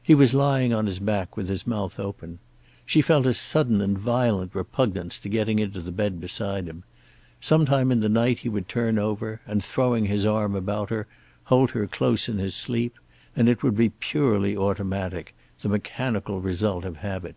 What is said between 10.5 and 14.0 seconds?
about her, hold her close in his sleep; and it would be